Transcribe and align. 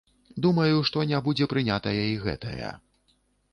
Думаю, 0.45 0.77
што 0.91 1.03
не 1.11 1.19
будзе 1.27 1.49
прынятая 1.53 1.95
і 2.07 2.19
гэтая. 2.27 2.75